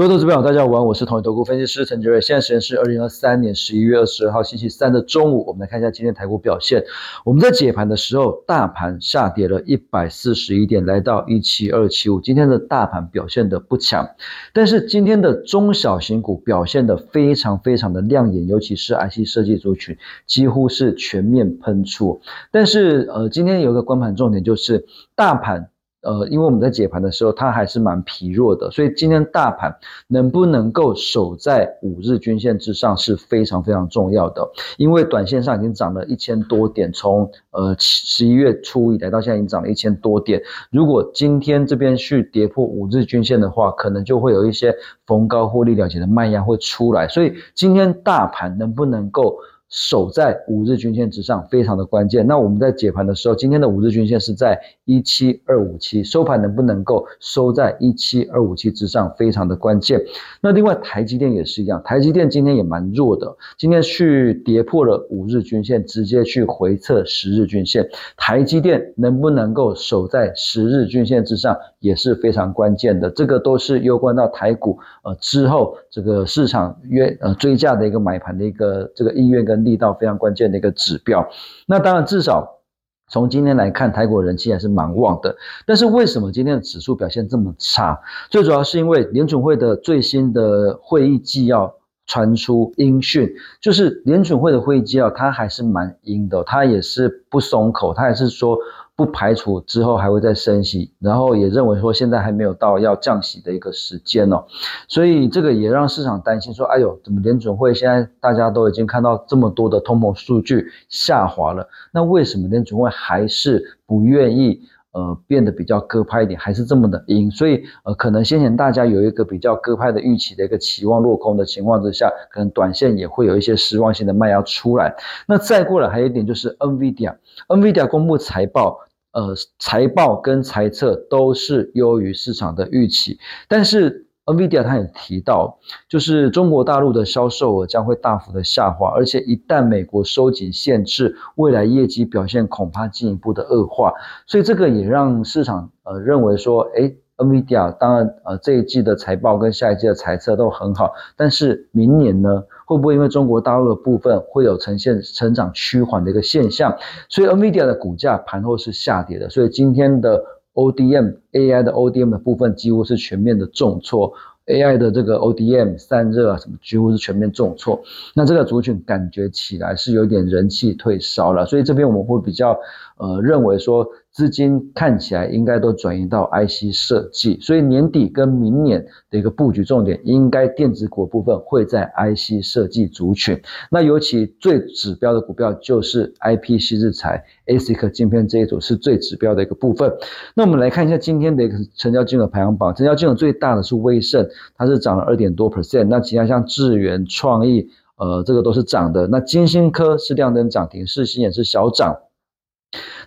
[0.00, 2.22] 各位投资朋友，大家好，我是统一投顾分析师陈杰瑞。
[2.22, 6.82] 现在时间是二零二三年十一月二十二号星期三的中午，我们来看一下今天台股表现。
[7.22, 12.18] 我们在解盘的时候，大盘下跌了一百四十一点，来到一七二七五。
[12.18, 14.08] 今天的大盘表现的不强，
[14.54, 22.22] 但是今天的中小型股表现的非常非常的亮眼，尤其是 IC 设计族群几乎是全面喷出。
[22.50, 25.68] 但是呃，今天有一个关盘重点就是大盘。
[26.02, 29.76] 呃，因为我们在解盘的时候，它还是蛮疲弱的，所以今天大盘
[30.08, 34.50] 能不能够守在五日均线之上是非常非常重要的。
[34.78, 40.42] 因为短线上已经涨了一千多点，从呃十一月初以来到现在已经涨了一千多点。
[40.70, 44.74] 如果今天这边去跌破五日均线的话，可能就会有一些
[45.06, 47.06] 逢高获利了结的卖压会出来。
[47.08, 49.36] 所以今天大盘能不能够？
[49.70, 52.26] 守在五日均线之上，非常的关键。
[52.26, 60.02] 那我们在解盘的时候，今天的五日均线是在一七二五七，收盘能不能够收在一七二五七之上，非常的关键。
[60.42, 67.88] 那另外台积电也是一样，台积电今天也蛮弱的，今天去跌破了五日均线，直接去回测十日均线。
[68.16, 73.08] 台积电能不能够守在十日均线之上，也是非常关键的。
[73.08, 79.59] 这个都是攸关到台股呃之后这个市场约呃追价的一个买盘的一个这个意愿跟。
[79.64, 81.28] 力道非常关键的一个指标，
[81.66, 82.60] 那当然至少
[83.08, 85.36] 从今天来看，台股人气还是蛮旺的。
[85.66, 88.00] 但是为什么今天的指数表现这么差？
[88.30, 91.74] 最主要是因为联准会的最新的会议纪要
[92.06, 98.58] 传出音讯，就是联准会的会议纪要它还是蛮阴的，它也是不松口，它也是说。
[99.00, 104.44] 不排除之后还会再升息，然后也认为说现在还没有到要降息的一个时间哦，
[104.88, 114.60] 所以这个也让市场担心说，哎呦，怎么联准会现在大家都已经看到这么多的通膨数据下滑了，那为什么联准会还是不愿意
[114.92, 117.30] 呃变得比较鸽派一点，还是这么的阴？
[117.30, 124.94] 所以呃可能先前大家有一个比较鸽派的预期的一个期望落空的情况之下，可能短线也会有一些失望性的卖压出来。
[125.26, 128.78] 那再过来还有一点就是 NVIDIA，NVIDIA 公布财报。
[129.12, 143.92] 呃，财报跟财测都是优于市场的预期，但是 NVIDIA 它也提到，就是中国大陆的销售额将会大幅的下滑，而且一旦美国收紧限制，未来业绩表现恐怕进一步的恶化，
[144.26, 146.92] 所以这个也让市场呃认为说，哎。
[147.20, 156.76] NVIDIA 当然，呃，这一季的财报跟下一季的财测都很好，但是明年呢，会不会因为中国大陆的部分会有呈现成长趋缓的一个现象？
[157.08, 160.22] 所以 NVIDIA 的股价盘后是下跌的，所以今天的
[160.54, 164.12] ODM AI 的 ODM 的部分几乎是全面的重挫。
[164.46, 167.80] AI 的这个 ODM 散热啊，什么几乎是全面重挫，
[168.16, 172.58] 那这个族群感觉起来是有点人气退烧了，所以这边我们会比较
[172.96, 173.86] 呃认为说
[174.20, 189.90] 资金看起来应该都转移到 IC 设计，所以年底跟明年的一个布局重点应该电子股部分会在 IC 设计族群，那尤其最指标的股票就是 IP 系日材 ASIC 镜片这一组是最指标的一个部分。
[190.34, 194.28] 那我们来看一下今天的一个成交金额排行榜，成交金额最大的是威盛。
[194.54, 199.06] 它是涨了二点多 percent，那其他像智源、创意，呃，这个都是涨的。
[199.06, 201.96] 那金星科是亮灯涨停，世新也是小涨。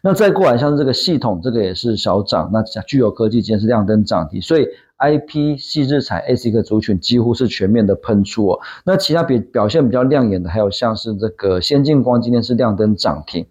[0.01, 2.50] 那再过来像是这个系统，这个也是小涨。
[2.51, 4.68] 那具有科技今天是亮灯涨停，所以
[5.03, 8.59] I P 细日彩 A C 个族群几乎是全面的喷出哦。
[8.86, 13.46] 那其他比表现比较亮眼的，还有像是这个先进光今天是亮灯涨停。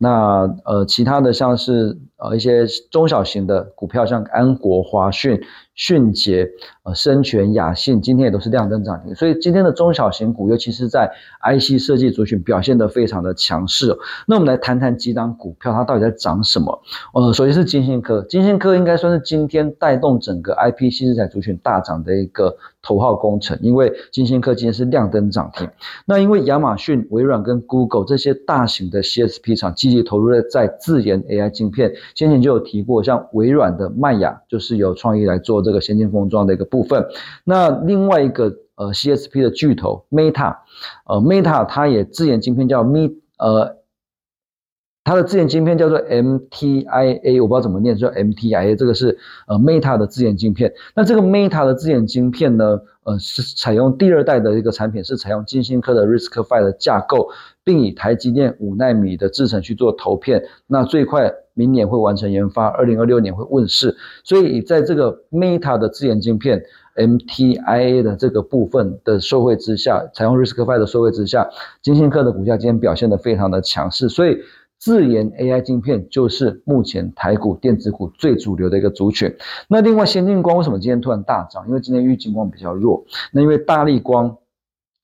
[0.00, 5.40] 那呃，其他的像是呃一些中小型的股票，像安国、华讯、
[5.74, 6.48] 迅捷、
[6.84, 9.12] 呃深全、雅信，今天也都是亮灯涨停。
[9.16, 11.10] 所以今天的中小型股，尤其是在
[11.42, 13.96] IC 设计族群表现得非常的强势。
[14.28, 16.80] 那我们来谈谈几档股票，它到底在涨什么？
[17.14, 22.56] 呃，首先是金星科，金星科应该算是今天带动整个 IP 新材族群大涨的一个。
[22.80, 25.68] 头号工程，因为金星科今天是亮灯涨停。
[26.06, 37.04] 那因为亚马逊、微软跟 Google 这些大型的 CSP 厂积极投入在自研 AI 晶片，先前就有提过，像微软的麦雅就是有创意来做这个先进封装的一个部分。
[37.44, 40.56] 那另外一个呃 CSP 的巨头 Meta，
[41.04, 43.77] 呃 Meta 它也自研晶片叫 Me 呃。
[45.08, 49.16] 它的自研晶片叫做 MTIA，我不知道怎么念，叫 MTIA，这个是
[49.46, 50.70] 呃 Meta 的自研晶片。
[50.94, 57.30] 那这个 Meta 的自研晶片呢，呃是采用第二代的一个产品，是采用金星科的 RISC-V 的架构，
[57.64, 60.44] 并以台积电五纳米的制程去做投片。
[60.66, 63.96] 那最快明年会完成研发，二零二六年会问世。
[64.24, 66.62] 所以在这个 Meta 的自研晶片
[66.96, 71.48] MTIA 的这个部分的受惠之下，采用 RISC-V 的受惠之下，
[71.80, 74.36] 金星科的股价今天表现的非常的强势，所以。
[74.78, 79.34] 自研 AI 晶片就是目前台股电子股最主流的一个族群。
[79.68, 81.66] 那另外，先进光为什么今天突然大涨？
[81.66, 83.04] 因为今天玉晶光比较弱。
[83.32, 84.36] 那因为大力光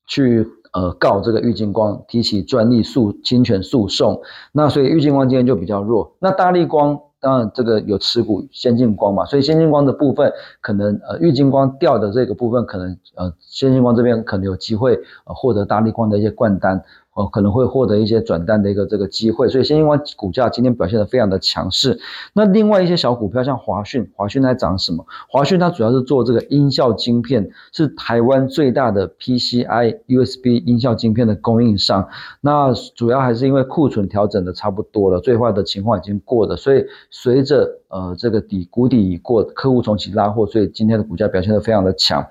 [0.07, 4.21] 去呃告这个玉金光，提起专利诉侵权诉讼，
[4.53, 6.15] 那所以玉金光今天就比较弱。
[6.21, 10.31] 那大力光当然这个有持股先进光嘛，所以先进光的部分
[10.61, 14.95] 可能呃玉晶光掉的这个部分可能呃先进光这边可能有机会
[15.25, 16.85] 呃获得大力光的一些灌单。
[17.17, 21.97] 呃，可能会获得一些转单的一个这个机会，所以先进光股价今天表现的非常的强势。
[22.33, 25.07] 那另外一些小股票，像华讯，华讯在涨什么？
[25.29, 32.09] 华讯它主要是做这个音效晶片，是台湾最大的 PCI USB 音效晶片的供应商。
[32.41, 36.85] 那主要还是因为库存调整的差不多了，最坏的情况已经过了，所以
[37.17, 42.27] 随着呃这个底谷底已过，客户重启拉货，所以今天的股价表现的非常的强。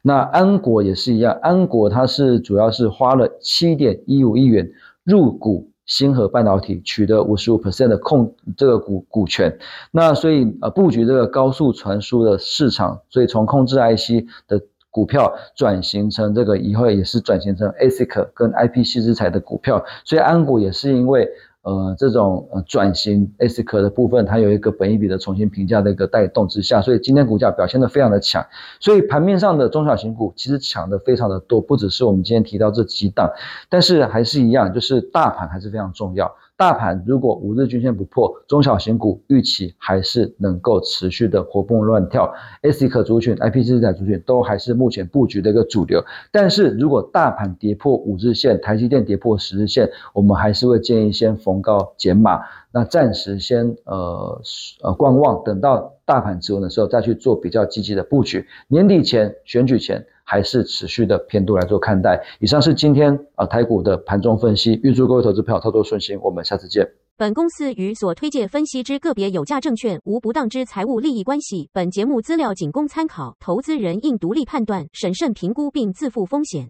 [0.00, 4.70] 那安国也是一样，安国它是主要是花了七点一五亿元
[5.02, 9.58] 入股星河半导体，取得五十五 percent 的控这个股股权。
[9.90, 19.84] 那所以呃布局这个高速传输的市场，所以从控制 IC 的股票转型成这个以后也是转型成 ASIC 跟 IP 细资材的股票。
[20.04, 21.28] 所以安国也是因为。
[21.68, 28.42] 呃，这种呃转型 S 壳的部分，它有一个本一比的重新评价的一个带动之下，所以今天股价表现的非常的强。
[28.80, 33.30] 所以盘面上的中小型股其实抢的非常的多，不只是我们今天提到这几档，
[33.68, 36.34] 但是还是一样，就是大盘还是非常重要。
[36.58, 46.04] 大盘如果五日均线不破，中小型股预期还是能够持续的活蹦乱跳，ASIC 族群、IP 资产族群都还是目前布局的一个主流。
[46.32, 52.40] 但是如果大盘跌破五日线，台积电跌破十日线，我们还是会建议先逢高减码，
[52.72, 54.42] 那暂时先呃
[54.82, 58.44] 呃观望，等到大盘止稳的时候再去做比较积极的布局。
[58.66, 60.04] 年底前选举前。
[60.30, 62.22] 还是持续的偏度来做看待。
[62.38, 66.18] 以上是今天啊台股的盘中分析，预祝各位投资票操作顺心。
[66.22, 66.86] 我们下次见。
[67.16, 71.70] 本公司与所推介分析之个别有价证券无不当之财务利益关系。
[71.72, 76.68] 本节目资料仅供参考，投资人应独立判断、审慎评估并自负风险。